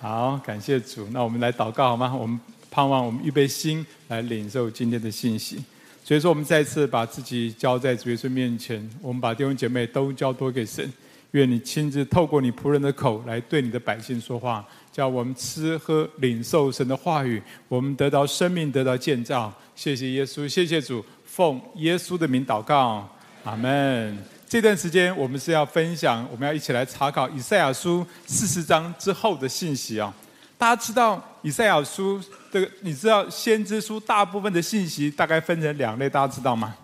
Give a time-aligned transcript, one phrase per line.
[0.00, 1.08] 好，感谢主。
[1.10, 2.14] 那我们来祷告好吗？
[2.14, 2.38] 我们
[2.70, 5.62] 盼望我们预备心来领受今天的信息。
[6.04, 10.90] 所以说，我们再次把自己交在主耶稣面前，我们把弟兄姐妹都交托给神。
[11.32, 19.52] 愿你亲自透过你仆人的口来对你的百姓说话，叫我们吃喝领受神的话语，我们得到生命，得到建造。
[19.74, 23.06] 谢谢耶稣，谢谢主，奉耶稣的名祷告，
[23.44, 24.37] 阿门。
[24.48, 30.12] 这段时间我们是要分享，我们要一起来查考以赛亚书四十章之后的信息啊。
[30.56, 32.18] 大家知道以赛亚书
[32.50, 36.74] 这个，你知道先知书大部分的信息大概分成两类，大家知道吗？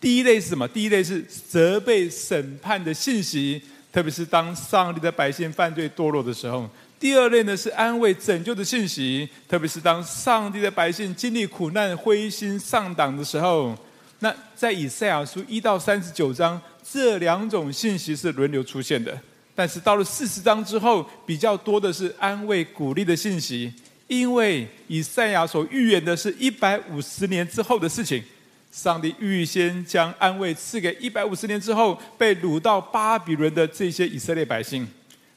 [0.00, 0.66] 第一类是什么？
[0.68, 3.60] 第一类是责备审判的信息，
[3.92, 6.66] 特别是当上帝的百姓犯罪堕落的时候。
[6.98, 13.76] 第二类呢是安慰拯救的信息，特别是当上帝的百姓经历苦难、灰心丧胆的时候。
[14.20, 16.58] 那在以赛亚书一到三十九章。
[16.92, 19.16] 这两种信息是轮流出现的，
[19.54, 23.72] 但是到了四十章之后，比较多的是安慰鼓励的信息，
[24.08, 28.20] 因为以赛亚所预言的是一百五十年之后的事情，
[28.72, 34.84] 上帝预先将安慰赐给一百五十年之后被掳到巴比伦的这些以色列百姓，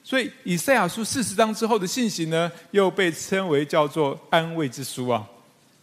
[0.03, 5.23] 所以以赛亚书四十章之后的信息呢，又被称为叫做安慰之书啊。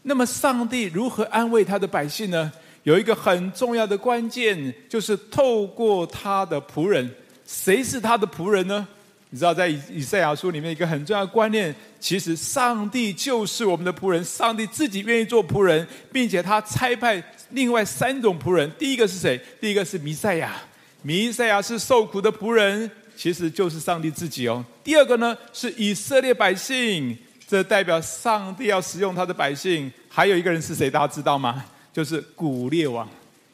[0.03, 2.51] 那么上帝如何安慰他的百姓呢？
[2.83, 7.11] 有一个很重要的关键，就是透过他的仆人。
[7.47, 8.87] 谁是他的仆人呢？
[9.33, 14.25] 你知道，在以以赛亚书里面，一个很重要的观念，其实上帝就是我们的仆人。
[14.25, 18.71] 上帝自己愿意做仆人，并且他差派另外三种仆人。
[18.79, 19.41] 第一个是谁？
[19.61, 20.57] 第一个是弥赛亚。
[21.03, 24.65] 弥赛亚是受苦的仆人，其实就是上帝自己哦。
[24.83, 29.91] 第二个呢，是以色列百姓，这代表上帝要使用他的百姓。
[30.09, 30.91] 还有一个人是谁？
[30.91, 31.65] 大家知道吗？
[31.93, 33.09] 就是古列王，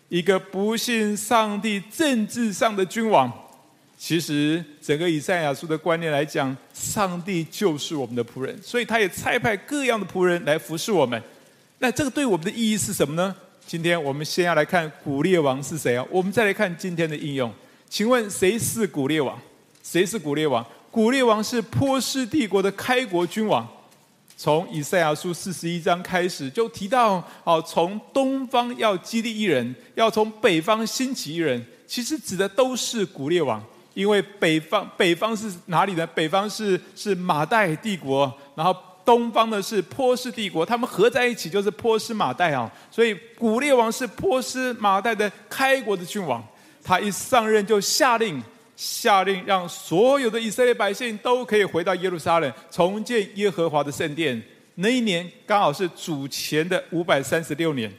[0.09, 3.33] 一个不信上帝政治上的君王。
[3.98, 11.20] 其实整个以赛亚书的观念来讲，上帝就是我们的仆人，所以他也差派各样的仆人来服侍我们。
[11.78, 13.34] 那这个对我们的意义是什么呢？
[13.67, 16.06] 今天我们先要来看古列王是谁啊？
[16.11, 17.50] 我们再来看今天的应用。
[17.88, 19.37] 请问谁是古列王？
[19.82, 20.65] 谁是古列王？
[20.91, 23.66] 古列王是波斯帝国的开国君王。
[24.37, 31.65] 从以赛亚书四十一章开始，就提到哦，从东方要激励一人，要从北方兴起一人。
[31.87, 33.65] 其实指的都是古列王，
[33.95, 36.07] 因为北方北方是哪里呢？
[36.09, 42.71] 北方是是马代帝国，然后东方呢是波斯帝国，他们合在一起就是波斯马代啊。
[42.91, 46.45] 所以古列王是波斯马代的开国的君王，
[46.85, 48.43] 他一上任就下令。
[48.76, 54.41] 下令让所有的以色列百姓都可以回到耶路撒冷，重建耶和华的圣殿。
[54.75, 57.91] 那一年刚好是主前的五百三十六年，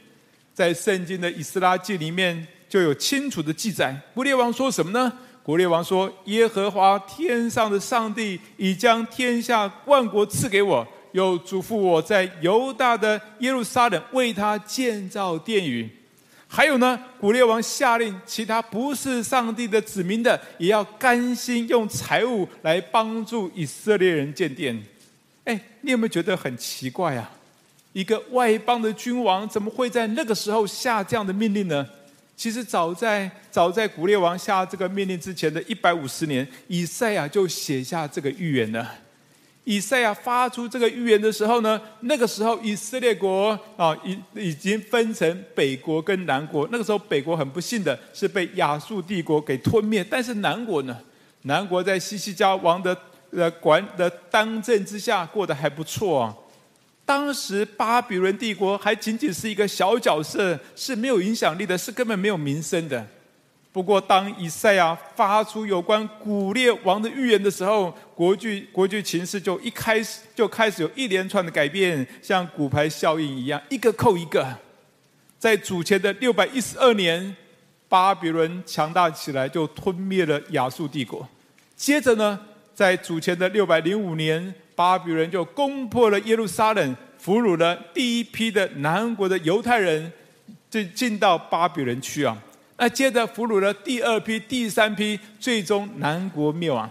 [0.54, 4.00] 在圣经的以斯拉记里面就有清楚的记载。
[4.14, 5.12] 古列王说什么呢？
[5.42, 15.88] 古列王说：“耶和华天上的上帝已将天下万国赐给我，又嘱咐我在犹大的耶路撒冷为他建造殿宇。”
[16.50, 24.82] 还有呢，古列王下令，其他不是上帝的子民的，也要甘心用财物来帮助以色列人建殿。
[25.44, 27.30] 哎，你有没有觉得很奇怪啊？
[27.92, 31.86] 一个外邦的君王，怎么会在那个时候下这样的命令呢？
[32.34, 38.94] 其实早在早在古列王下这个命令之前的一百五十年，以赛亚就写下这个预言了。
[39.68, 46.66] 以赛亚发出这个预言的时候呢，那个时候以色列国啊，已已经分成北国跟南国。
[46.72, 50.98] 那个时候北国很不幸的是被亚述帝国给吞灭，但是南国呢，
[51.42, 52.96] 南国在西西家王的
[53.30, 56.34] 呃管的当政之下过得还不错啊。
[57.04, 63.06] 当时巴比伦帝国还仅仅是一个小角色，是没有影响力的，是根本没有名声的。
[63.70, 74.44] 不过，当以赛亚发出有关古列王的预言的时候，国际国际情势就一开始就开始有一连串的改变，像骨牌效应一样，一个扣一个。
[75.38, 77.36] 在主前的六百一十二年，
[77.88, 81.28] 巴比伦强大起来，就吞灭了亚述帝国。
[81.76, 82.40] 接着呢，
[82.74, 90.10] 在主前的六百零五年，巴比伦就攻破了耶路撒冷，俘虏了第一批的南国的犹太人，
[90.68, 92.36] 就进到巴比伦去啊。
[92.80, 96.88] 那接着俘虏了第二批、第三批，最终南国灭亡。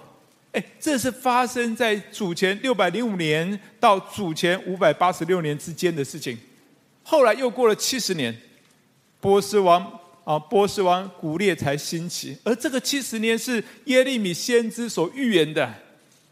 [0.51, 6.38] 哎，这是发生在主前六百零五年到主前五百八十六年之间的事情。
[7.04, 8.36] 后来又过了七十年，
[9.22, 9.81] 波斯王
[10.25, 12.38] 啊，波斯王古列才兴起。
[12.44, 15.74] 而这个七十年是耶利米先知所预言的。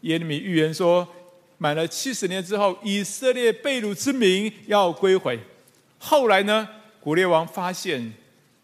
[0.02, 1.08] 耶利米预言说，
[1.56, 5.40] 满了七十年之后，以色列被掳之民要归回。
[5.98, 6.68] 后来呢，
[7.00, 8.12] 古列王发现。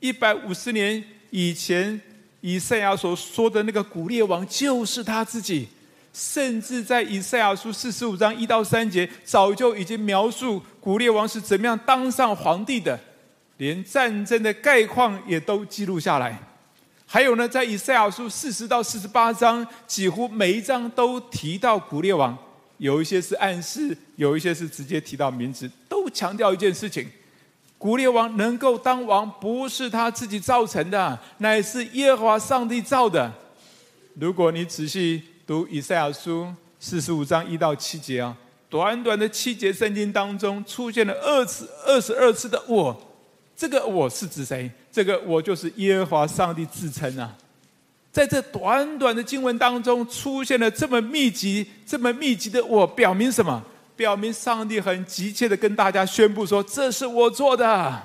[0.03, 1.99] 一百五十年以前，
[2.41, 5.69] 以赛亚所说的那个古列王就是他自己，
[6.13, 12.99] 甚至在以赛亚书四十五章一到三节，早就已经描述古列王是怎么样当上皇帝的，
[13.59, 16.37] 连战争的概况也都记录下来。
[17.07, 22.37] 还有呢，在以赛亚书四十到四十八章，几乎每一章都提到古列王，
[22.79, 27.09] 有一些是暗示，有一些是直接提到名字，都强调一件事情：
[27.83, 33.29] 古列王能够当王，不是他自己造成的，乃是耶和华上帝造的。
[34.15, 36.47] 如果你仔细，读以赛亚书
[36.79, 38.37] 四十五章一到七节啊，
[38.71, 42.97] 短短的七节圣经当中出现了二次、二十二次的“我”，
[43.57, 44.71] 这个“我”是指谁？
[44.93, 47.37] 这个“我”就是耶和华上帝自称啊。
[48.13, 53.61] 在这短短的经文当中出现了这么密集、这么密集的“我”，表明什么？
[53.97, 58.03] 表明上帝很急切的跟大家宣布说：“这是我做的。”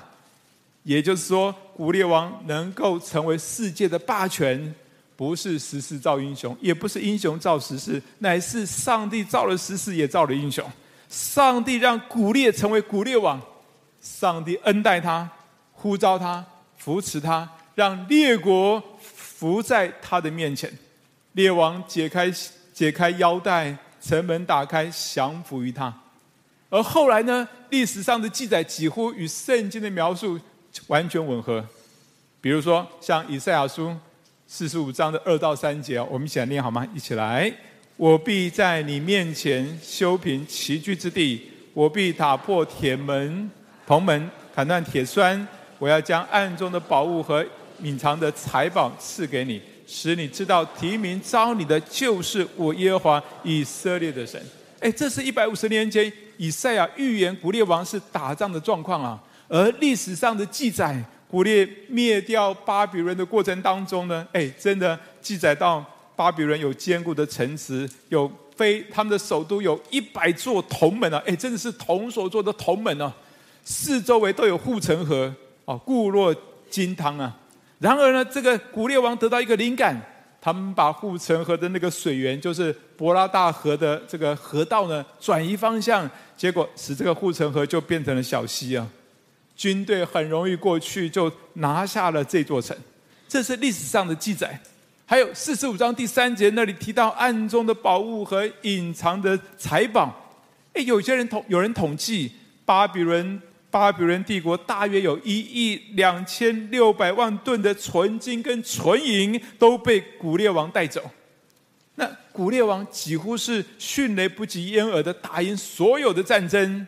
[0.84, 4.74] 也就是说，古列王能够成为世界的霸权。
[5.16, 10.64] 不是时势造英雄，也不是英雄造时势，乃是上帝造了时势，也造了英雄。
[11.08, 13.42] 上帝让古列成为古列王，
[14.00, 15.28] 上帝恩待他，
[15.72, 16.46] 呼召他，
[16.76, 20.72] 扶持他，让列国伏在他的面前。
[21.32, 22.32] 列王解开
[22.72, 25.92] 解开腰带，城门打开，降服于他。
[26.70, 27.48] 而后来呢？
[27.70, 30.38] 历史上的记载几乎与圣经的描述
[30.86, 31.64] 完全吻合。
[32.40, 33.96] 比如说，像以赛亚书。
[34.50, 36.88] 四十五章的二到三节，我们一起来念好吗？
[36.94, 37.52] 一起来！
[37.98, 43.50] 我必在你面前修平崎岖之地，我必打破铁门、
[43.86, 45.46] 铜门，砍断铁栓。
[45.78, 47.44] 我要将暗中的宝物和
[47.82, 54.40] 隐藏的财宝赐给你，使你知道提名召你的就是我耶和华以色列的神。
[54.78, 59.18] 哎，这是一百五十年前以赛亚预言古列王是打仗的状况啊，
[59.48, 61.02] 而历史上的记载。
[61.30, 65.84] 古列灭掉巴比伦的过程当中呢，哎，真的记载到
[66.16, 73.12] 巴比伦有坚固的城池，有非他们的首都有一百座铜门啊，哎，真的是铜所做的铜门啊，
[73.62, 75.30] 四周围都有护城河
[75.66, 76.34] 哦，固若
[76.70, 77.36] 金汤啊。
[77.78, 80.00] 然而呢，这个古列王得到一个灵感，
[80.40, 88.86] 他们把护城河的那个水源，就是博拉大河的这个河道呢，转移方向，结果使这个护城河就变成了小溪啊。
[89.54, 92.76] 军队很容易过去，就拿下了这座城，
[93.28, 94.58] 这是历史上的记载。
[95.06, 100.14] 还有四十五章第三节那里提到暗中的宝物和隐藏的财宝。
[100.74, 102.30] 诶，有些人统有人统计，
[102.64, 103.40] 巴比伦
[103.78, 111.00] 巴比伦帝国大约有一亿两千六百万吨的纯金跟纯银都被古列王带走。
[111.94, 116.86] 那古列王几乎是迅雷不及掩耳的打赢所有的战争。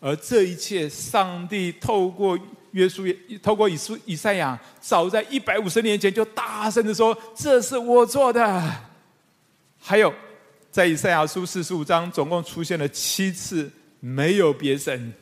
[0.00, 2.38] 而这一切，上帝透过
[2.72, 3.04] 约书，
[3.42, 8.72] 透过以书以赛亚，早在一百五十年前就大声的说：“这是我做的。”
[9.78, 10.12] 还有，
[10.70, 13.70] 在以赛亚书四十五章，总共出现了七次
[14.00, 15.12] 没有别神，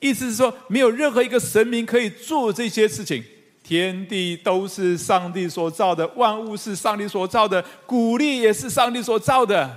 [0.00, 3.24] 意思是说，没有任何一个神明可以做这些事情。
[3.62, 9.76] 天地都是上帝所造的，万物是上帝所造的，古列也是上帝所造的。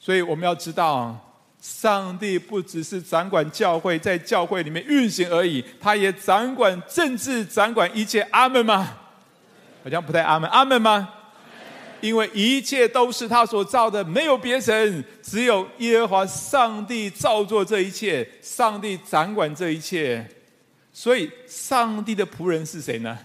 [0.00, 1.28] 所以我们要知道。
[1.60, 8.20] 上帝不只是掌管教会，在教会里面运行而已，他也掌管政治，掌管一切。
[8.32, 8.94] 阿门吗？
[9.84, 10.50] 好像不太阿门。
[10.50, 11.08] 阿门吗？
[12.02, 20.28] 因为一切都是他所造的，没有别神，只有耶和华上帝造作这一切，上帝掌管这一切。
[20.92, 23.18] 所以，上帝的仆人是谁呢？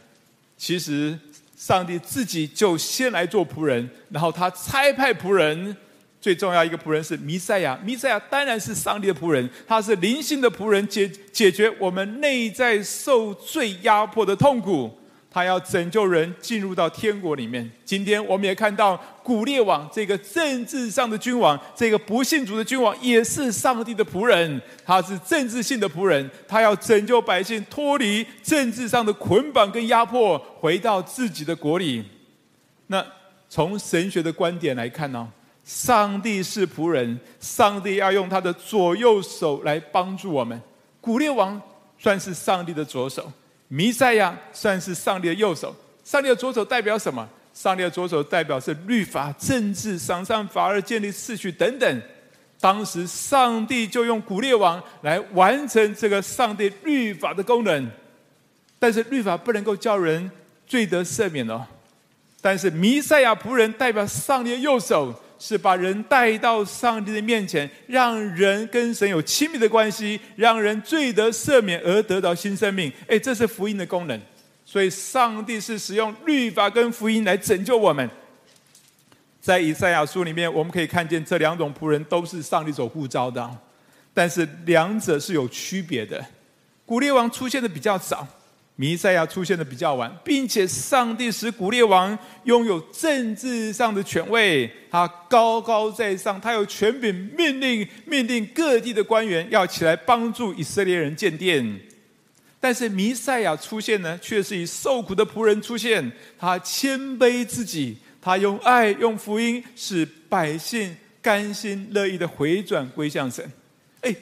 [0.57, 1.19] 其实，
[1.57, 5.75] 上帝自己就先来做仆人，然后他差派仆人。
[6.19, 14.91] 最重要一个仆人是弥赛亚，弥赛亚当然是上帝的仆人，他是灵性的仆人，解解决我们内在受罪压迫的痛苦，
[15.29, 17.69] 他要拯救人进入到天国里面。
[17.85, 32.03] 今天我们也看到古列王这个政治上的君王，这个不信主的君王也是上帝的仆人，他是政治性的仆人，他要拯救百姓脱离政治上的捆绑跟压迫，回到自己的国里。
[32.87, 33.05] 那
[33.49, 35.27] 从神学的观点来看呢？
[35.63, 40.61] 上帝是仆人，上帝要用他的左右手来帮助我们。
[41.01, 41.61] 古列王
[41.97, 43.29] 算是上帝的左手，
[43.67, 45.75] 弥赛亚算是上帝的右手。
[46.03, 47.27] 上帝的左手代表什么？
[47.53, 52.01] 上帝的左手代表是律法、政治、赏善罚恶、建立秩序等等。
[52.59, 57.91] 当时上帝就用古列王来完成这个上帝律法的功能。
[58.79, 60.31] 但是律法不能够叫人
[60.65, 61.65] 罪得赦免哦。
[62.39, 65.13] 但是弥赛亚仆人代表上帝的右手。
[65.39, 72.91] 是把人带到上帝的面前，让人跟神有亲密的关系，让人罪得赦免而得到新生命。
[73.07, 74.19] 哎，这是福音的功能。
[74.65, 78.09] 所以，上帝是使用律法跟福音来拯救我们。
[79.39, 83.49] 在以赛亚书里面，我们可以看见这两种仆人都是上帝所呼召的，
[84.13, 86.21] 但是两者是有区别的。
[86.85, 88.27] 古列王出现的比较早，
[88.79, 101.81] 弥赛亚出现的比较晚，并且上帝使古列王拥有政治上的权位，他高高在上，他有权柄命令命令各地的官员要起来帮助以色列人建殿。
[102.59, 107.97] 但是弥赛亚出现呢，却是以受苦的仆人出现，他谦卑自己。
[108.19, 113.49] 他用爱、用福音，使百姓甘心乐意的回转归向神。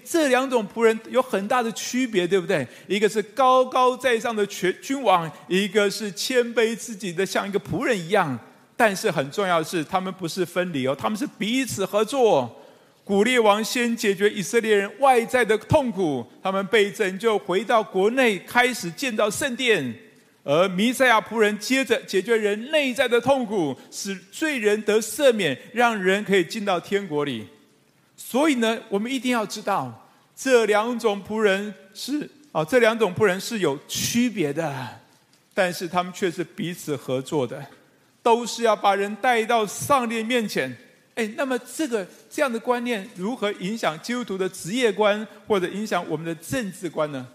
[0.03, 2.67] 这两种仆人有很大的区别，对不对？
[2.87, 8.37] 一个是高高在上的全君王，一个是谦卑自己的，像一个仆人一样。
[8.77, 12.61] 但是很重要的是，他们不是分离哦，他们是彼此合作。
[13.05, 19.93] 古列王先解决以色列人外在的痛苦，他们被拯救，回到国内，开始建造圣殿。
[20.43, 27.47] 而弥赛亚仆人接着解决人内在的痛苦，使罪人得赦免，让人可以进到天国里。
[28.17, 34.87] 所以呢，我们一定要知道，这两种仆人是啊，这两种仆人是有区别的，
[35.53, 37.65] 但是他们却是彼此合作的，
[38.23, 40.75] 都是要把人带到上帝面前。
[41.15, 47.25] 哎，那么这个这样的观念如何影响基督徒的职业观，或者影响我们的政治观呢？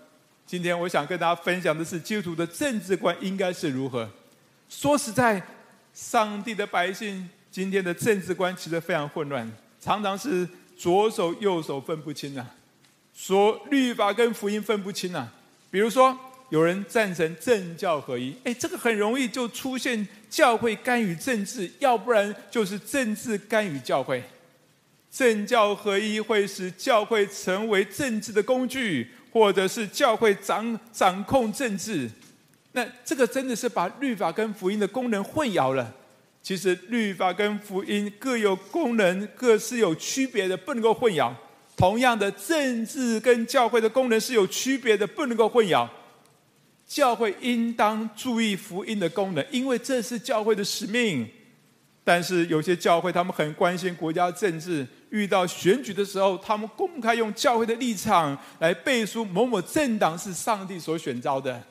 [0.46, 4.06] 今天我想跟大家分享的是基督徒的政治观应该是如何。
[4.68, 5.42] 说实在，
[5.94, 10.46] 上帝的百姓今天的政治观其实非常混乱，常常是
[10.80, 12.54] 左手右手分不清、啊，
[13.14, 15.30] 说律法跟福音分不清、啊。
[15.70, 16.18] 比如说，
[16.48, 24.24] 有人赞成政教合一，哎，这个很容易就出现教会干预政治，要不然就是政治干预教会。
[25.10, 29.10] 政教合一会使教会成为政治的工具。
[29.32, 32.10] 或者是教会掌掌控政治，
[32.72, 35.94] 那这个真的是把律法跟福音的功能混淆了。
[36.42, 41.32] 其实律法跟福音各有功能，各是有区别的，不能够混淆。
[41.76, 45.88] 同样的，政治跟教会的功能是有区别的，不能够混淆。
[46.86, 51.28] 教会应当注意福音的功能，因为这是教会的使命。
[52.02, 54.86] 但是有些教会，他们很关心国家政治。
[55.10, 61.62] 遇到选举的时候，他们公开用教会的立场来背书某某政党是上帝所选召的，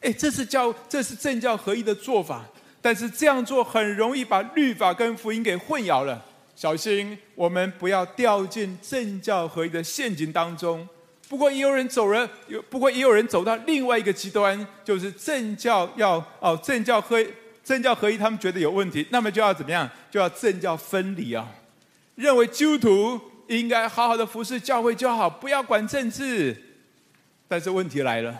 [0.00, 2.44] 哎，这是教，这是政教合一的做法。
[2.82, 6.24] 但是这样做很容易把律法跟福音给混淆了，
[6.56, 10.88] 小心我们不要掉进政教合一的陷阱当中。
[11.28, 17.24] 不过也有人走了，有不过也有人走到另外一个极端，就是政教要哦政教合
[17.62, 19.88] 政教合一，他们觉得有问题，那么就要怎么样？
[20.10, 21.46] 就要政教分离啊。
[22.16, 26.56] 认为基督徒应该好好的服侍教会就好，不要管政治。
[27.46, 28.36] 但是问题来了，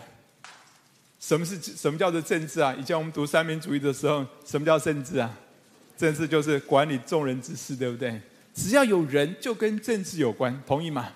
[1.21, 2.75] 什么是什么叫做政治啊？
[2.77, 5.31] 以前我们读三民主义的时候，什么叫政治啊？
[5.95, 8.19] 政治就是管理众人之事，对不对？
[8.55, 11.09] 只要有人，就跟政治有关，同意吗？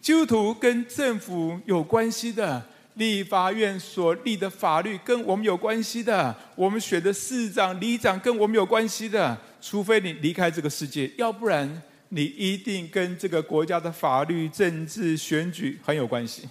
[0.00, 9.36] 基督徒跟政府有关系的，立法院所立的法律跟我们有关系的，我们选的市长、里长跟我们有关系的。
[9.60, 16.48] 除非你离开这个世界，要不然你一定跟这个国家的法律、政治、选举很有关系。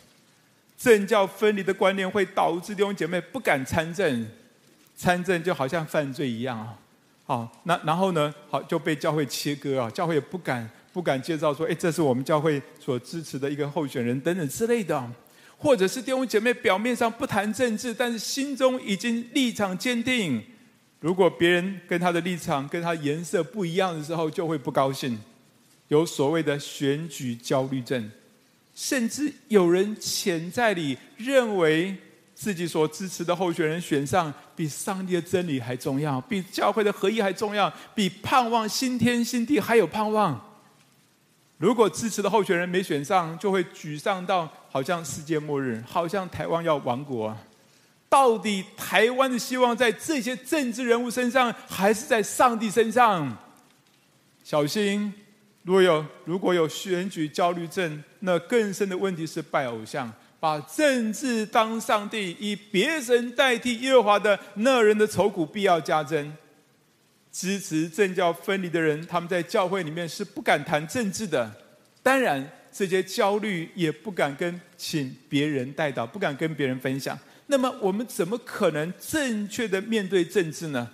[0.82, 4.28] 政教分离的观念会导致弟兄姐妹不敢参政，
[4.96, 6.76] 参政就好像犯罪一样啊。
[7.24, 8.34] 好，那然后呢？
[8.50, 15.08] 好就被教会切割啊，教会也不敢不敢介绍说，哎，这是我们教会所支持的一个候选人等等之类的。
[15.56, 20.44] 或者是弟兄姐妹表面上不谈政治，但是心中已经立场坚定。
[21.00, 25.20] 如果别人跟他的立场、跟他颜色不一样的时候，就会不高兴，
[25.90, 28.10] 有所谓的选举焦虑症，
[28.82, 31.96] 甚至有人潜在里认为
[32.34, 40.44] 自己所支持的候选人选上，比上帝的真理还重要，比教会的合一还重要，比盼望新天新地还有盼望。
[41.60, 47.38] 如果支持的候选人没选上，就会沮丧到好像世界末日，好像台湾要亡国。
[48.10, 53.38] 到底台湾的希望在这些政治人物身上，还是在上帝身上？
[54.44, 55.14] 小心，
[55.64, 66.34] 如果有如果有选举焦虑症，那更深的问题是拜偶像，把政治当上帝，以别人代替耶和华的那人的愁苦必要加增。
[67.32, 71.50] 支持政教分离的人，他们在教会里面是不敢谈政治的，
[72.04, 77.18] 当然这些焦虑也不敢跟请别人带到，不敢跟别人分享。
[77.48, 80.90] 那么我们怎么可能正确的面对政治呢？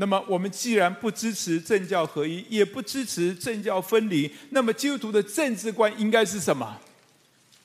[0.00, 6.74] 那么我们既然不支持政教合一，也不支持政教分离，那么基督徒的政治观应该是什么？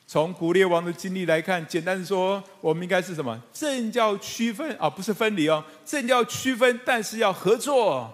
[0.05, 3.41] 从古列王的经历来看，简单说，我们应该是什么？
[3.53, 8.13] 政教区分啊，不是分离哦，政教区分，但是要合作。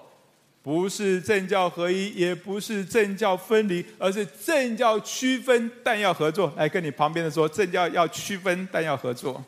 [0.63, 6.53] 不是政教合一，也不是政教分离，而是政教区分，但要合作。
[6.55, 9.43] 来跟你旁边的说，政教要区分，但要合作。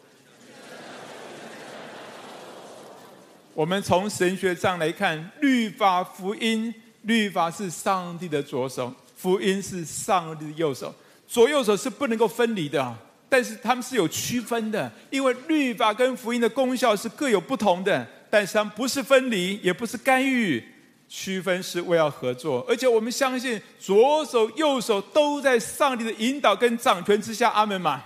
[3.53, 10.93] 我们从神学上来看，律法、福音，律法是上帝的左手，福音是上帝的右手，
[11.27, 12.95] 左右手是不能够分离的，
[13.29, 20.63] 但是他们是有区分的，因为律法跟福音的功效是各有不同的，但是他们不是分离，也不是干预。
[21.09, 27.51] 区分是为了合作，而且我们相信左手右手都在上帝的引导跟掌权之下。
[27.51, 28.03] 阿门嘛，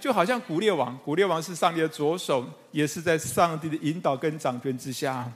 [0.00, 5.30] 就好像古列王，古列王是上帝的左手，也是在上帝的引导跟掌权之下。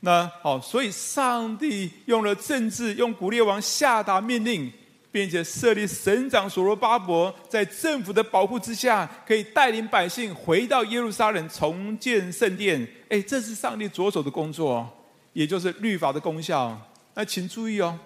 [0.00, 4.72] 那好，所以上帝用了政治，用古列王下达命令，
[5.10, 12.86] 并且设立省长所罗巴伯，在政府的保护之下，可以带领百姓回到耶路撒冷重建圣殿。
[13.08, 14.88] 哎，这是上帝左手的工作。
[15.32, 16.80] 也就是律法的功效。
[17.12, 17.98] 那请注意哦，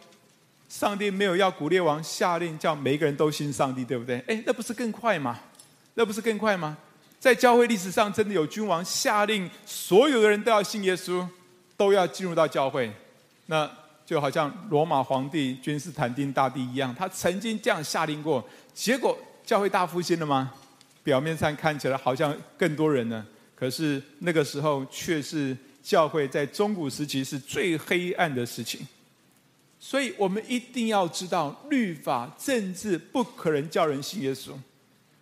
[0.69, 4.19] 上帝没有要古列王下令叫每个人都信上帝，对不对？
[4.26, 5.38] 哎，那不是更快吗？
[6.00, 6.78] 那不是更快吗？
[7.19, 11.28] 在教会历史上，真的有君王下令所有的人都要信耶稣，
[11.76, 12.90] 都要进入到教会。
[13.45, 13.71] 那
[14.07, 18.42] 就好像罗马皇帝君士坦丁大帝一样，他曾经这样下令过。
[18.73, 19.14] 结果
[19.45, 20.50] 教会大复兴了吗？
[21.04, 23.23] 表面上看起来好像更多人呢，
[23.54, 25.54] 可是那个时候却是。
[25.83, 28.87] 教会在中古时期是最黑暗的事情，
[29.78, 34.50] 所以我们一定要知道，律法政治不可能叫人信耶稣，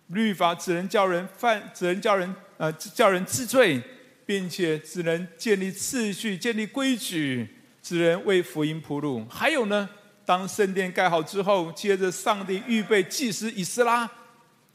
[0.09, 3.81] 律法只能叫人犯，只能叫人呃叫人治罪，
[4.25, 7.47] 并且只能建立秩序、建立规矩，
[7.81, 9.25] 只能为福音铺路。
[9.29, 9.89] 还有呢，
[10.25, 14.09] 当圣殿盖好之后，接着上帝预备祭司以斯拉。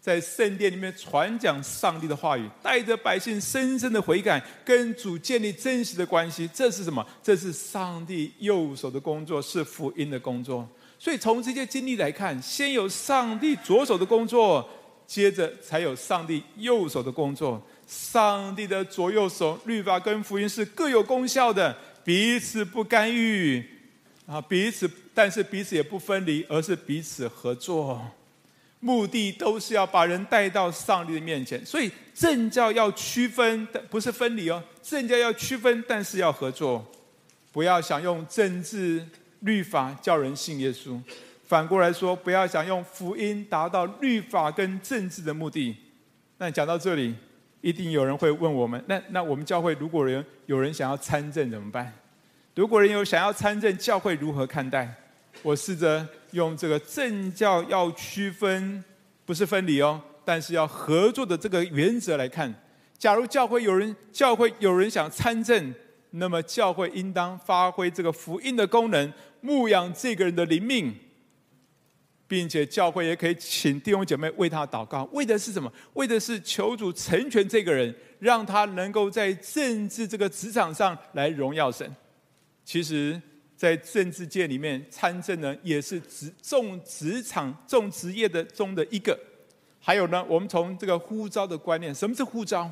[0.00, 6.46] 在圣殿里面传讲上帝的话语，带着百姓深深的悔改，跟主建立真实的关系。
[6.52, 7.02] 这是什么？
[7.22, 10.68] 这是上帝右手的工作，是福音的工作。
[10.98, 14.68] 所以从这些经历来看，先有上帝左手的工作，
[15.06, 17.62] 接着才有上帝右手的工作。
[17.86, 23.62] 上帝的左右手，律法跟福音是各有功效的，彼此不干预
[24.26, 28.00] 啊，彼此，但是彼此也不分离，而是彼此合作。
[28.80, 34.62] 目的都是要把人带到上帝的面前，所以政教要区分，但不是分离哦。
[34.82, 36.84] 政教要区分，但是要合作，
[37.52, 39.06] 不要想用政治
[39.40, 41.00] 律法叫人信耶稣。
[41.54, 45.76] 反过来说，不要想用福音达到律法跟政治的目的。
[46.38, 47.14] 那讲到这里，
[47.60, 51.92] 一定有人会问我们：那那我们教会如果人有人想要参政怎么办？
[52.56, 54.92] 如果人有想要参政，教会如何看待？
[55.44, 58.82] 我试着用这个政教要区分，
[59.24, 62.52] 不是分离哦，但是要合作的这个原则来看。
[62.98, 65.72] 假如教会有人教会有人想参政，
[66.10, 70.92] 那么教会应当发挥这个福音的功能，牧养这个人的灵命，
[72.26, 75.72] 并且教会也可以请弟兄姐妹为他祷告，为的是什么？
[75.94, 81.94] 为的是求主成全这个人，让他能够在政治这个职场上来荣耀神。
[82.64, 83.20] 其实。
[83.56, 89.16] 在政治界里面参政呢，也是职重职场重职业的中的一个。
[89.80, 92.68] 还有呢，我们从这个呼召的观念，什么是呼召？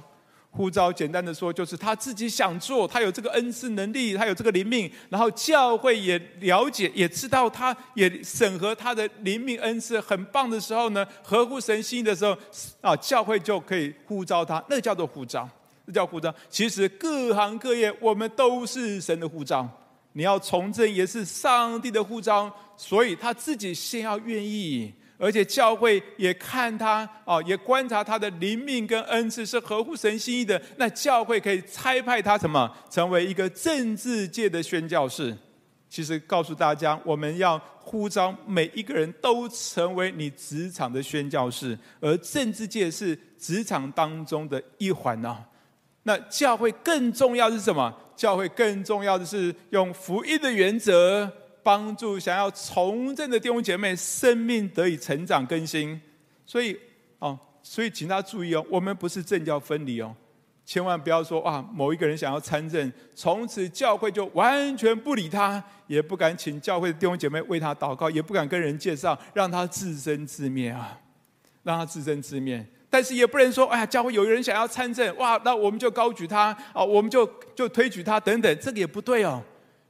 [0.55, 12.37] 呼召简单的说，就是他自己想做，他有这个恩赐能力，他有这个灵命，然后教会也了解，也知道，他也审核他的灵命恩赐很棒的时候呢，合乎神心意的时候
[12.83, 15.49] 啊，教会就可以呼召他，那叫做呼召，
[15.87, 16.33] 那叫呼召。
[16.51, 19.67] 其实各行各业，我们都是神的呼召。
[20.13, 30.61] 你要从政也是上帝的呼召，所以他自己先要愿意，而且教会也看他哦，也观察他的灵命跟恩赐是合乎神心意的。
[30.79, 32.69] 那教会可以差派他什么？
[32.91, 35.33] 成为一个政治界的宣教士。
[35.89, 45.39] 其实告诉大家，我们要呼召每一个人都成为你职场的宣教士，而政治界是职场当中的一环呢。
[46.03, 47.95] 那教会更重要的是什么？
[48.17, 51.31] 教会更重要的是用福音的原则，
[51.63, 56.01] 帮助想要从政的弟兄姐妹生命得以成长更新。
[56.45, 56.79] 所以，
[57.19, 60.15] 哦，所以请大家注意哦，我们不是政教分离哦，
[60.67, 70.99] 千万不要说啊，某一个人想要参政，从此教会就完全不理他，也不敢请教会的弟兄姐妹为他祷告，也不敢跟人介绍，让他自生自灭啊，
[71.63, 72.67] 让他自生自灭。
[72.91, 79.43] 但是也不能说，哎呀，教会有人想要参政，哇，那我们就高举他啊，我们就就推举他等等，这个也不对哦。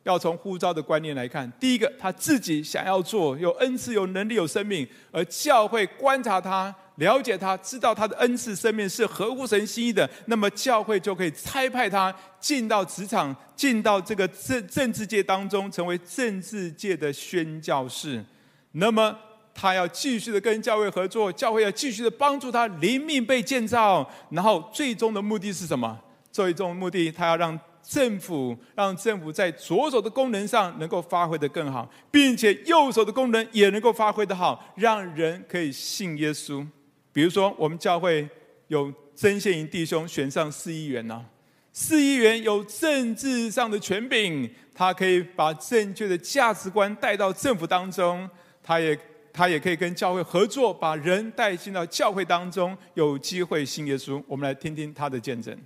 [0.04, 18.24] 要从呼召的观念来看，第一个，他自己想要做，有恩赐、有能力、有生命，而教会观察他、了解他，知道他的恩赐、生命是合乎神心意的，那么教会就可以差派他进到职场，进到这个政政治界当中，成为政治界的宣教士。
[18.72, 19.16] 那么
[19.54, 25.96] 他要继续的跟教会合作，教会要继续的帮助他灵命被建造，然后最终的目的是什么？
[26.32, 27.56] 最终目的，他要让。
[27.82, 36.66] 政府让政府在左手的功能上能够发挥得更好，并且右手的功能也能够发挥得好，让人可以信耶稣。
[37.12, 38.28] 比如说，我们教会
[38.68, 41.24] 有曾宪营弟兄选上市议员呢，
[41.72, 48.28] 市议员有政治上的权柄，他可以把正确的价值观带到政府当中，
[48.62, 48.98] 他也
[49.32, 54.22] 他也可以跟教会合作，把人带进到教会当中，有机会信耶稣。
[54.26, 55.56] 我们来听听他的见证。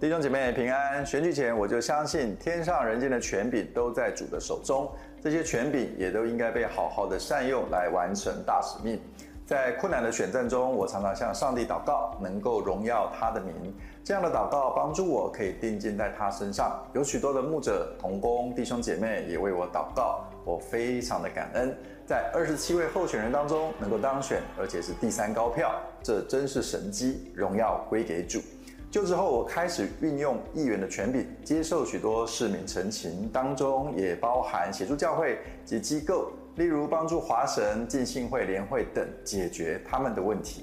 [0.00, 1.04] 弟兄姐妹平安。
[1.04, 4.88] 选举前我就相信，天上人间的权柄都在主的手中，
[5.20, 9.00] 这些权柄也都应该被好好的善用来完成大使命。
[9.44, 13.74] 在困难的选战中，我常常向上帝祷告，能够荣耀他的名。
[14.04, 16.80] 这样的祷告帮助我可以定睛在他身上。
[16.92, 21.76] 有许多的牧者同工弟兄姐妹也为我祷告，我非常的感恩。
[22.06, 28.40] 在二十七位候选人当中能够当选，而且是第三高票，这真是神迹，荣耀归给主。
[28.90, 40.62] 就职后，我开始运用议员的权柄，接受许多市民陈情，当中也包含协助教会及机构，例如帮助华神、浸信会、联会等解决他们的问题。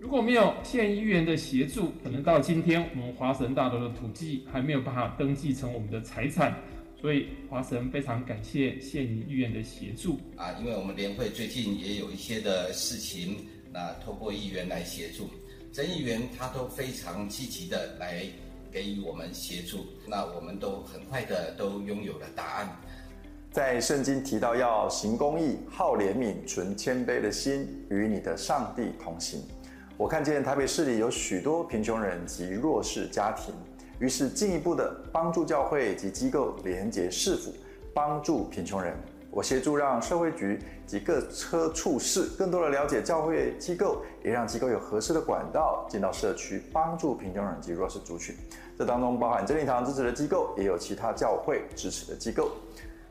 [0.00, 6.54] 如果没有县议员的协助，可能到今天我们华神大楼的土地还没有办法登记成我们的财产。
[6.98, 13.36] 所以华神非常感谢县议员的协助啊，因为我们联会最近也有一些的事情，
[13.70, 15.28] 那透过议员来协助。
[15.76, 18.22] 曾议员他都非常积极的来
[18.72, 22.74] 给予我们协助，那我们都很快的都拥有了答案。
[23.52, 29.42] 在圣经提到要行公义、好怜悯、存谦卑的心，与你的上帝同行。
[29.98, 33.54] 我看见台北市里有许多贫穷人及弱势家庭，
[33.98, 37.52] 于是进一步的帮助教会及机构连结市府，
[37.92, 38.96] 帮助贫穷人。
[39.36, 48.34] 我协助让社会局及各车处室更多的了解教会机构，也让机构有合适的管道进到社区，帮助贫穷人及弱势族群。
[48.78, 52.50] 这当中包含真理堂支持的机构，也有其他教会支持的机构。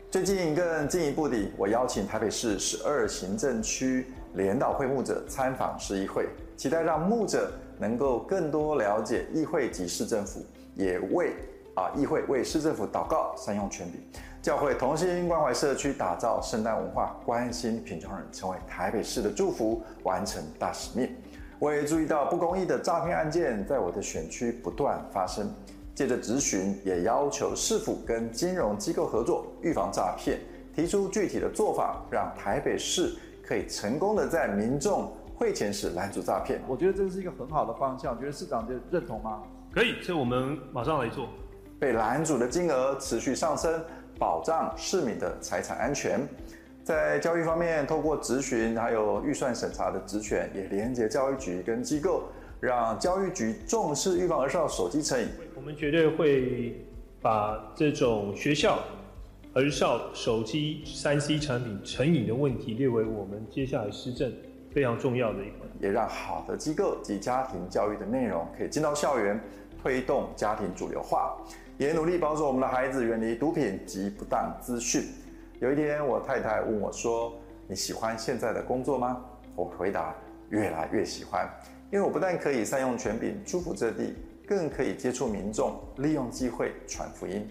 [0.10, 11.36] 最近更进一步的，我邀请台北市十二行政区联导会牧者参访市议会，期待让牧者能够更多了解议会及市政府，也为
[11.76, 14.02] 啊议会为市政府祷告，善用权柄。
[14.45, 21.10] 教会同心关怀社区，打造圣诞文化，关心贫穷人，成为台北市的祝福，完成大使命。
[21.58, 25.51] 我也注意到不公义的诈骗案件在我的选区不断发生，
[25.95, 30.39] 借着质询，也要求市府跟金融机构合作，预防诈骗，
[30.75, 36.62] 提出具体的做法，让台北市可以成功的在民众汇钱时拦阻诈骗。
[36.67, 39.41] 我觉得这是一个很好的方向，觉得市长就认同吗？
[39.73, 41.29] 可以，所以我们马上来做。
[41.77, 43.84] 被拦阻的金额持续上升。
[44.17, 46.19] 保障市民的财产安全，
[46.84, 52.23] 在教育方面，透过咨询还有预算审查的职权，也连接教育局跟机构，
[52.60, 55.28] 让教育局重视预防儿少手机成瘾。
[55.56, 56.80] 我们绝对会
[57.21, 58.80] 把这种学校
[59.54, 64.32] 儿少手机三 C 产品成瘾的问题列为我们接下来施政
[64.71, 69.39] 非常重要的一环，也让好的机构及家庭教育的内容可以进到校园，
[69.82, 71.36] 推动家庭主流化。
[71.78, 75.04] 也努力保守我们的孩子远离毒品及不当资讯。
[75.60, 77.34] 有一天，我太太问我说
[77.68, 79.22] ：“你喜欢现在的工作吗？”
[79.56, 80.16] 我回答
[80.50, 81.50] ：“越来越喜欢，
[81.92, 84.16] 因为我不但可以善用权柄祝福这地，
[84.48, 87.46] 更可以接触民众，利用机会传福音。”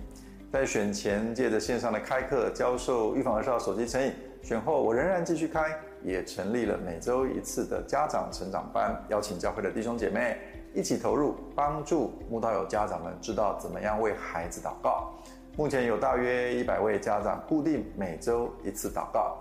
[0.50, 10.38] 在选前借着线上的开课教授预防儿少手机成瘾，选后我仍然继续开，也成立了每周一次的家长成长班，邀请教会的弟兄姐妹。
[10.74, 15.12] 一起投入，帮助慕道友家长们知道怎么样为孩子祷告。
[15.56, 19.40] 目前有大约一百位家长固定每周一次祷告。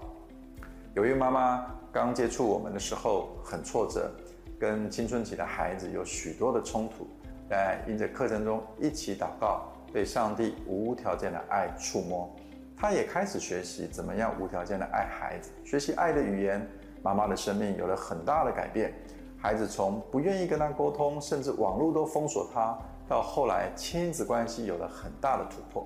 [0.94, 4.12] 有一位妈妈刚接触我们的时候很挫折，
[4.60, 7.08] 跟青春期的孩子有许多的冲突，
[7.50, 12.30] 在因着课程中一起祷告，被上帝无条件的爱触摸，
[12.78, 16.64] 她也开始学习怎么样无条件的爱孩子，学习爱的语言。
[17.02, 18.94] 妈妈的生命有了很大的改变。
[19.44, 22.80] 孩子从不愿意跟他沟通，甚至网络都封锁他，
[23.10, 25.86] 到后来亲子关系有了很大的突破。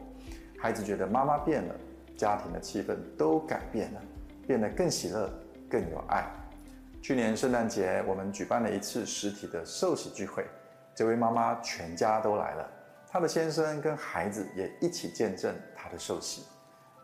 [0.60, 1.74] 孩子觉得妈妈变了，
[2.16, 4.02] 家庭的气氛都改变了，
[4.46, 5.28] 变得更喜乐、
[5.68, 6.24] 更有爱。
[7.02, 10.46] 去年圣诞节，我们举办了一次实体的寿喜聚会，
[10.94, 12.70] 这位妈妈全家都来了。
[13.10, 16.44] 她的先生跟孩子也一起见证她的寿喜。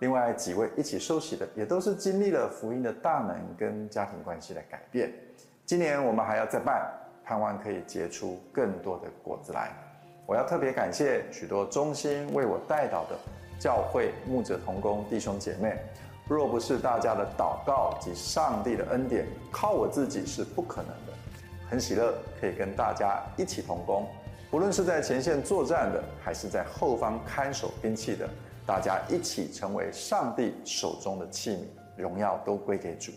[0.02, 5.12] 另外几位一起受洗的，也都是经历了福音的大能跟家庭关系的改变。
[5.66, 6.92] 今年我们还要再办，
[7.24, 9.72] 盼望可以结出更多的果子来。
[10.26, 13.18] 我要特别感谢许多忠心为我代祷的
[13.58, 15.78] 教会牧者同工弟兄姐妹。
[16.28, 21.14] 若不是大家的祷告及上帝的恩典，靠我自己是不可能的。
[21.70, 24.06] 很喜乐可以跟大家一起同工，
[24.52, 28.28] 不论是在前线作战的，还是在后方看守兵器的。
[28.66, 31.58] 大家一起成为上帝手中的器
[31.98, 33.14] 皿，荣耀都归给主。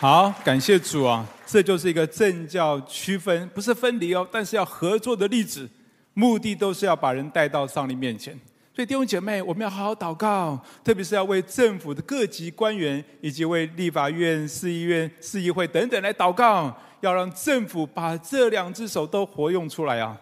[0.00, 1.26] 好，感谢主啊！
[1.44, 5.68] 这就是一个政教区分，不是分离哦，但是要合作的例子，
[6.14, 8.32] 目的都是要把人带到上帝面前。
[8.74, 16.74] 所以弟兄姐妹，我们要好好祷告，特别是要为政府的各级官员，以及为立法院、市议院、市议会等等来祷告。
[17.00, 20.18] 要让政府把这两只手都活用出来啊，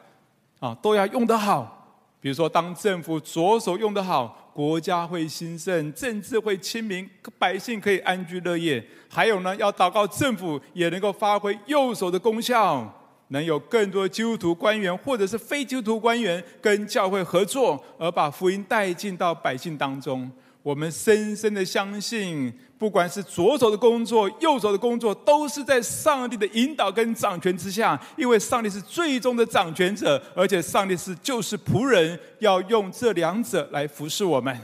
[0.59, 1.77] 啊，都要用得好。
[2.21, 8.85] 比如说，当政府左手用得好，国家会兴盛，政治会清明，百姓可以安居乐业。
[9.09, 12.93] 还有呢，要祷告政府也能够发挥右手的功效，
[13.29, 20.29] 能有更多基督徒官员或者是非基督徒官员跟教会合作，而把福音带进到百姓当中。
[20.69, 27.99] 我们深深的相信，不管是左手的工作、右手的工作，都是在上帝的引导跟掌权之下。
[28.19, 34.55] 因为上帝是最终的掌权者，而且上帝是就是仆人，要用这两者来服侍我们。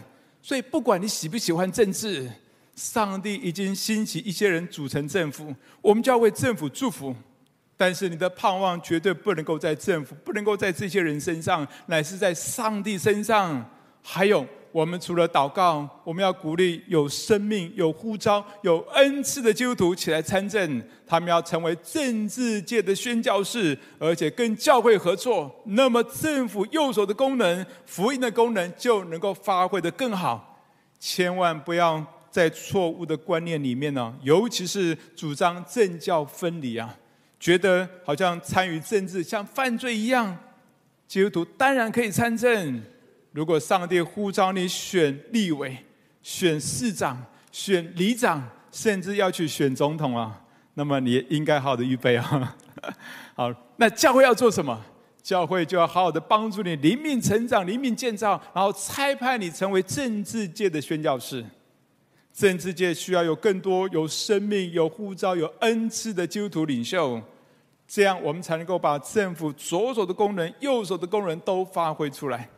[0.42, 2.30] 所以，不管你喜不喜欢政治，
[2.76, 7.16] 上帝已经兴起一些人组成政府，我们就要为政府祝福。
[7.78, 13.70] 但是，你的盼望绝对不能够在政府，不能够在这些人身上，乃是在上帝身上。
[14.02, 14.46] 还有。
[14.74, 20.82] 我们除了祷告，我们要鼓励有生命、有呼召、有恩赐的基督徒起来参政。
[21.06, 25.48] 他们要成为政治界的宣教士，而且跟教会合作。
[25.66, 30.60] 那么政府右手的功能、福音的功能就能够发挥得更好。
[30.98, 36.92] 千万不要在错误的观念里面呢，尤其是主张政教分离啊，
[37.38, 40.36] 觉得好像参与政治像犯罪一样。
[41.06, 42.82] 基督徒当然可以参政。
[43.34, 45.76] 如果上帝呼召你选立委、
[46.22, 47.20] 选市长、
[47.50, 50.40] 选里长，甚至要去选总统啊，
[50.74, 52.56] 那么你应该好好的预备啊。
[53.34, 54.80] 好，那教会要做什么？
[55.20, 61.44] 教会就要好好的帮助你灵命成长、灵命建造，然后差派你成为政治界的宣教士。
[62.32, 67.20] 政治界需要有更多有生命、有呼召、有恩赐的基督徒领袖，
[67.88, 72.48] 这样我们才能够把政府左手的功能、右手的功能都发挥出来。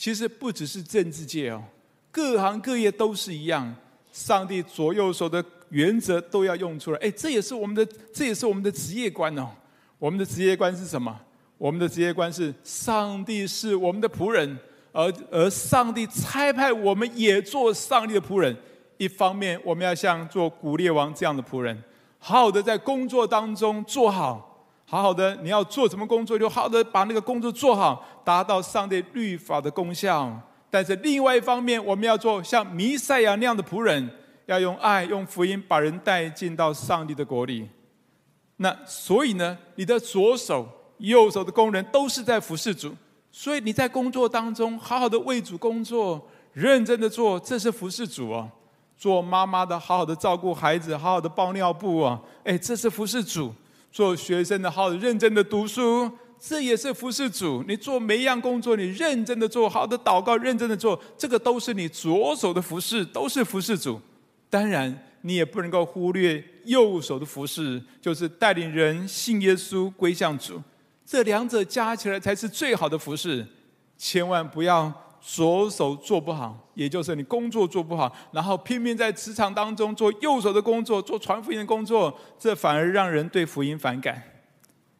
[0.00, 1.62] 其实不只是政治界哦，
[2.10, 3.76] 各行各业都是一样。
[4.10, 6.98] 上帝左右手的原则都要用出来。
[7.00, 9.50] 哎，这也是我们的，这也是我们的职业观哦。
[9.98, 11.14] 我们的职业观是什么？
[11.58, 14.58] 我们的职业观是上帝是我们的仆人，
[14.92, 18.56] 而而上帝差派我们也做上帝的仆人。
[18.96, 21.78] 一方面，我们要像做古列王这样的仆人，
[22.18, 24.49] 好好的在工作当中做好。
[24.90, 30.36] 好好的，你要做什么工作，就好好的把那个工作做好，达到上帝律法的功效。
[30.68, 34.10] 但是另外一方面，我们要做像弥赛亚那样的仆人，
[34.46, 37.68] 要用爱、用福音把人带进到上帝的国里。
[38.56, 42.92] 那所以呢，你的左手、右手的工人都是在服侍主。
[43.30, 46.20] 所以你在工作当中，好好的为主工作，
[46.52, 48.50] 认真的做，这是服侍主哦。
[48.96, 53.54] 做妈妈的，好好的照顾孩子，好好的包尿布啊，哎，这是服侍主。
[53.90, 57.64] 做学生的，好认真的读书，这也是服侍主。
[57.66, 64.00] 你做每一样工作，你认真的做，好的祷告，认真的做，这个都是你左手的服侍，都是服侍主。
[64.48, 70.62] 当然，你也不能够忽略右手的服侍，就是带领人信耶稣归向主。
[71.04, 73.46] 这两者加起来才是最好的服侍。
[73.98, 74.92] 千万不要。
[75.20, 84.22] 左手做不好，也就是你工作做不好，然后拼命在职场当中做右手的工作，做传福音的工作，这反而让人对福音反感。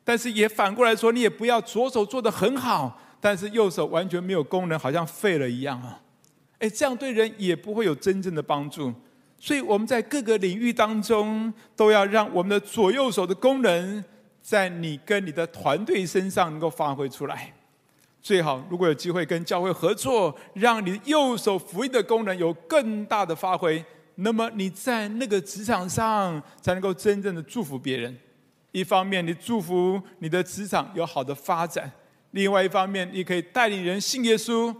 [0.05, 6.01] 但是也反过来说，你也不要左手做得很好，但是右手完全没有功能，好像废了一样啊！
[6.59, 8.93] 哎，这样对人也不会有真正的帮助。
[9.39, 14.05] 所以我们在各个领域当中，都要让我们的左右手的功能，
[14.43, 17.55] 在你跟你的团队身上能够发挥出来。
[18.23, 23.83] 最好，如果有机会跟教会合作，让你右手福音的功能有更大的发挥，
[24.17, 28.15] 那么你在那个职场上才能够真正的祝福别人。
[28.73, 31.91] 一方面，你祝福你的职场有好的发展；
[32.33, 34.75] 另外一方面，你可以带领人信耶稣。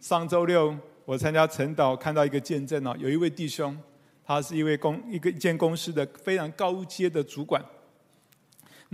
[0.00, 0.74] 上周六，
[1.04, 3.78] 我参加晨祷，看到一个见证哦，有一位弟兄，
[4.26, 7.62] 他是一位公一个一间公司的非常高阶的主管。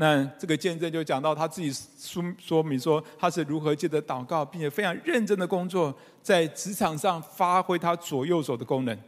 [0.00, 8.98] 那这个见证就讲到他自己说说明说他是如何借着祷告，并且非常认真的工作，在职场上发挥他左右手的功能。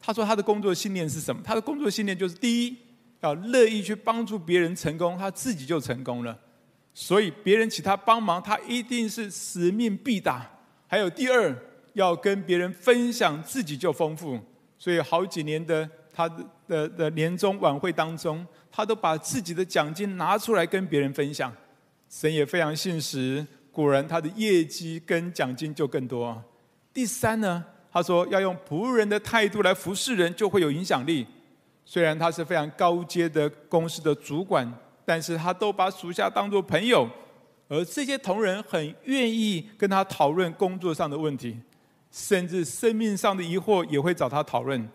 [0.00, 1.42] 他说他的工作信念是什么？
[1.44, 2.76] 他的工作信念就是第一，
[3.22, 6.38] 要乐意去帮助别人成功，他自己就成功了。
[6.94, 10.48] 所以别人请他帮忙，他一定是使命必达。
[10.86, 11.52] 还有第二，
[11.94, 14.38] 要跟别人分享，自己就丰富。
[14.78, 15.90] 所以好几年的
[16.28, 21.52] 他的的年终晚会当中，他都把自己的奖金拿出来跟别人分享。
[22.08, 26.42] 神也非常信实，果然他的业绩跟奖金就更多。
[26.92, 27.64] 第三呢？
[27.92, 31.26] 他说：“要用仆人的态度来服侍人，就会有影响力。
[31.84, 34.72] 虽然他是非常高阶的公司的主管，
[35.04, 37.08] 但是他都把属下当作朋友，
[37.68, 41.58] 而这些同仁很愿意跟他讨论工作上的问题，
[42.12, 44.88] 甚至生命上的疑惑也会找他讨论，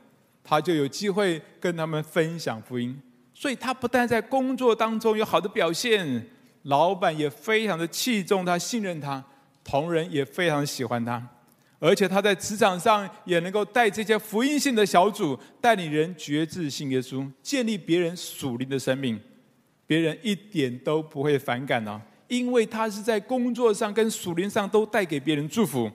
[0.45, 2.97] 他就有机会跟他们分享福音。
[3.34, 6.25] 所以他不但在工作当中有好的表现，
[6.63, 9.21] 老板也非常的器重他、信任他，
[9.63, 11.21] 同仁也非常喜欢他。”
[11.77, 19.19] 而且他在职场上也能够带这些福音性的小组，带领人决志信耶稣，建立别人属灵的生命，
[19.86, 25.91] 别人一点都不会反感哦，因为他是在工作上跟属灵上都带给别人祝福。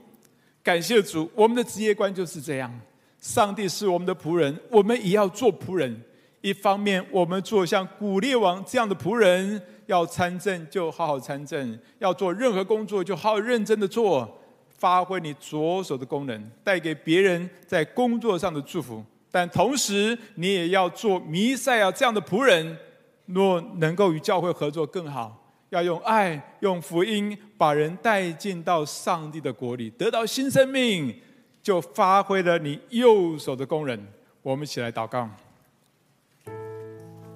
[0.62, 2.80] 感谢主，我们的职业观就是这样。
[3.20, 6.02] 上帝是我们的仆人，我们也要做仆人。
[6.40, 14.37] 一方面，我们做像古列王这样的仆人，要参政就好好参政，要做任何工作就好好认真的做。
[14.78, 22.78] 发挥你左手的功能，带给别人在工作上的祝福，但同时你也要做弥赛亚这样的仆人。
[23.26, 31.14] 若能够与教会合作更好，要用爱、用福音把人带进到上帝的国里，得到新生命，
[31.62, 33.99] 就发挥了你右手的功能。
[34.42, 35.29] 我们一起来祷告，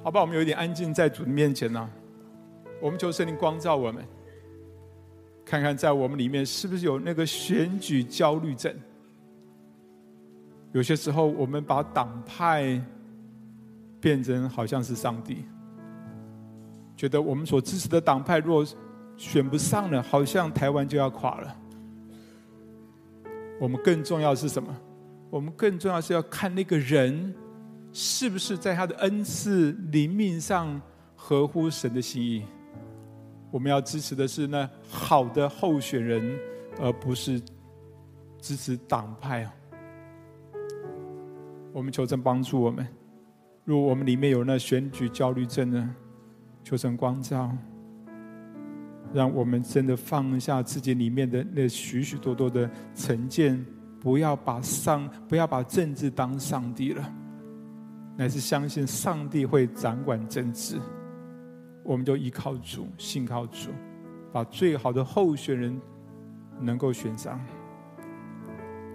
[0.02, 0.20] 好吧？
[0.20, 1.90] 我们有一点安静在主的面前呢、
[2.80, 4.04] 我们求圣灵光照我们。
[5.44, 8.74] 看看在我们里面是不是有那个选举焦虑症？
[10.72, 12.82] 有些时候我们把党派
[14.00, 15.44] 变成好像是上帝，
[16.96, 18.64] 觉得我们所支持的党派若
[19.18, 21.56] 选不上了，好像台湾就要垮了。
[23.60, 24.74] 我们更重要是什么？
[25.30, 27.34] 我们更重要是要看那个人
[27.92, 30.80] 是不是在他的恩赐灵命上
[31.16, 32.44] 合乎神的心意。
[33.50, 36.38] 我们要支持的是那好的候选人，
[36.80, 37.40] 而不是
[38.40, 39.54] 支持党派啊！
[41.72, 42.86] 我们求神帮助我们。
[43.64, 45.94] 如果我们里面有那选举焦虑症呢，
[46.62, 47.50] 求神光照，
[49.14, 53.64] 让我们真的放下自己里面的那许许多多的成见，
[54.00, 57.14] 不要把上，不要把政治当上帝了，
[58.16, 60.80] 乃是相信上帝会掌管政治。
[61.84, 63.70] 我们就依靠主，信靠主，
[64.32, 65.80] 把最好的候选人
[66.60, 67.40] 能够选上。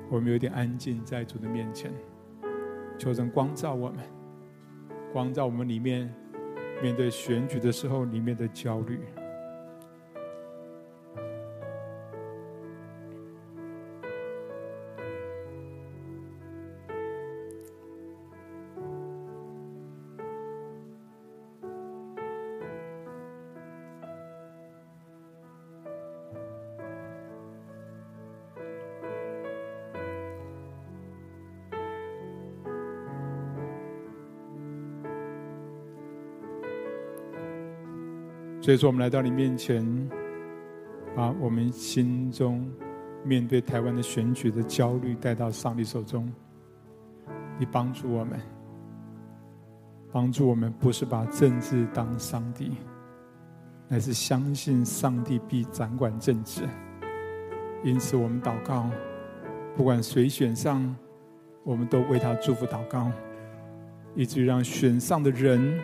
[0.10, 1.94] 我们有点安静在主的面前，
[2.98, 4.00] 求神光照我们，
[5.14, 6.14] 光照我们里面
[6.84, 9.00] 面对选举的时候里面的焦虑。
[38.62, 39.86] 所以说，我们来到你面前，
[41.16, 42.70] 把我们心中
[43.24, 46.30] 面对台湾的选举的焦虑带到上帝手中。
[47.58, 48.38] 你帮助我们，
[50.12, 52.76] 帮助我们，不是把政治当上帝，
[53.88, 56.64] 乃是相信上帝必掌管政治。
[57.82, 58.90] 因此，我们祷告，
[59.76, 60.94] 不管谁选上，
[61.64, 63.10] 我们都为他祝福祷告，
[64.16, 65.80] 以至于让选上的人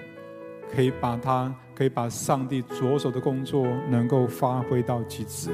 [0.69, 1.55] 可以把他。
[1.75, 5.51] 可以把上帝左手的工作能够发挥到极致，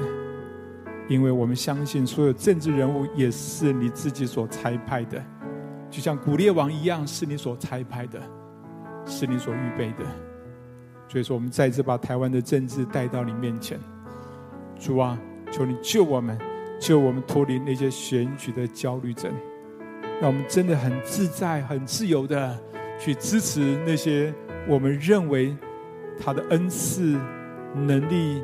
[1.08, 5.20] 因为我们相信所有政治人物也是你自己所差派的，
[5.90, 8.22] 就像古列王一样，是你所差派的，
[9.04, 10.04] 是你所预备的。
[11.08, 13.76] 所以说，我们再次把台湾的政治带到你面前，
[14.78, 15.18] 主啊，
[15.50, 16.38] 求你救我们，
[16.78, 19.28] 救我们脱离那些选举的焦虑症，
[20.20, 22.56] 让我们真的很自在、很自由的
[22.96, 24.32] 去支持那些
[24.68, 25.56] 我们认为。
[26.18, 27.18] 他的恩赐、
[27.74, 28.42] 能力、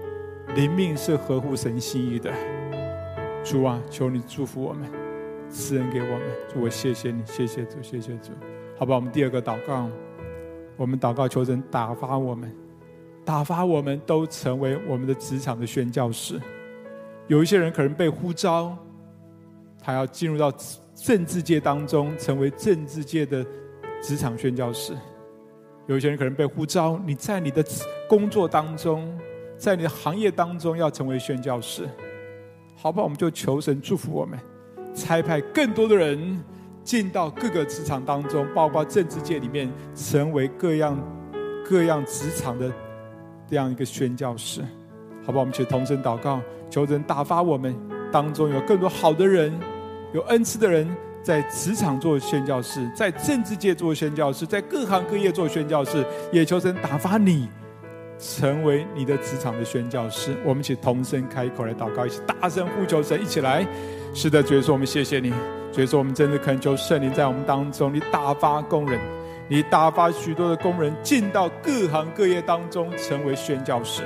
[0.55, 2.33] 灵命是合乎神心意的。
[3.45, 4.91] 主啊，求你祝福我们，
[5.49, 6.23] 赐恩给我们。
[6.53, 8.33] 主，我谢谢你，谢谢主，谢谢主。
[8.79, 9.89] 好吧，我们第二个祷告，
[10.77, 12.53] 我们祷告求神打发我们，
[13.25, 16.41] 打发我们都成为我们的职场的宣教士。
[17.27, 18.77] 有一些人可能被呼召，
[19.81, 20.53] 他要进入到
[20.95, 23.45] 政治界当中，成为政治界的
[24.03, 24.95] 职场宣教士。
[25.89, 27.64] 有些人可能被呼召，你在你的
[28.07, 29.11] 工作当中，
[29.57, 31.89] 在你的行业当中要成为宣教士。
[32.76, 33.05] 好不好？
[33.05, 34.39] 我们就求神祝福我们，
[34.95, 36.45] 差派更多的人
[36.84, 40.97] 进到各个职场当中，包括政治界里面，成为各样
[41.66, 42.70] 各样职场的
[43.49, 44.61] 这样一个宣教士。
[45.24, 45.41] 好不好？
[45.41, 47.74] 我们去同声祷告，求神打发我们
[48.12, 49.59] 当中有更多好的人，
[50.12, 50.86] 有恩赐的人，
[51.23, 57.49] 在职场做宣教士，在政治界做宣教士，在各行各业做宣教士，也求神打发你
[58.19, 60.35] 成为你的职场的宣教士。
[60.45, 63.66] 我们一起同声开口来祷告，一起大声呼求神，一起来。
[64.14, 65.31] 是的，主耶稣，我们谢谢你。
[65.73, 68.99] 主耶稣，我们真的恳求圣灵在我们当中，你打发工人，
[69.49, 74.03] 你打发许多的工人进到各行各业当中，成为宣教士。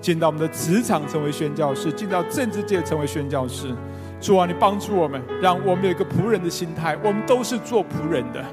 [0.00, 3.74] 进到我们的职场成为宣教士，进到政治界成为宣教士。
[4.20, 6.96] 主啊，你帮助我们，让我们有一个仆人的心态。
[7.02, 8.44] 我们都是做仆人的，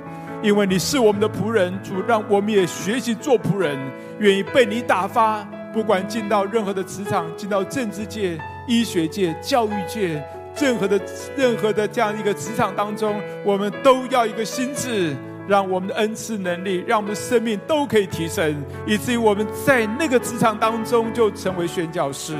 [0.44, 1.74] 因为你是我们的仆人。
[1.84, 3.78] 主，让我们也学习做仆人，
[4.20, 5.44] 愿意被你打发。
[5.74, 10.24] 不管进到任何的职场，进到政治界、医学界、教育界，
[10.60, 11.02] 任何的
[11.36, 15.16] 任何的这样一个职场当中，我们都要一个心智。
[15.48, 18.56] 让我们的恩赐能力，让我们的生命都可以提升，
[18.88, 22.34] 以至于我们在那个职场当中就成为宣教士。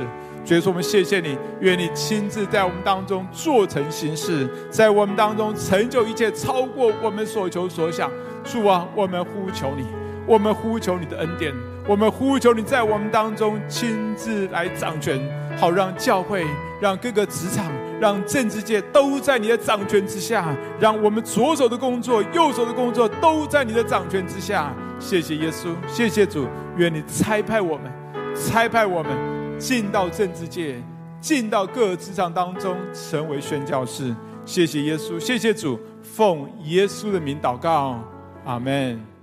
[0.46, 8.08] 所以说，我们谢谢你，愿你亲自在我们当中做成形事，在我们当中成就一切，超过我们所求所想。
[8.44, 9.84] 主啊，我们呼求你，
[10.24, 11.52] 我们呼求你的恩典，
[11.88, 15.20] 我们呼求你在我们当中亲自来掌权，
[15.58, 16.46] 好让教会，
[16.80, 17.66] 让各个职场。
[17.98, 24.70] 让政治界都在你的掌权之下，让我们左手的工作、右手的工作都在你的掌权之下。
[24.98, 27.90] 谢谢耶稣，谢谢主，愿你差派我们，
[28.34, 29.10] 差派我们
[29.58, 30.76] 进到政治界，
[31.20, 34.14] 进到各个职场当中，成为宣教士。
[34.44, 37.98] 谢谢耶稣，谢谢主，奉耶稣的名祷告，
[38.44, 39.15] 阿门。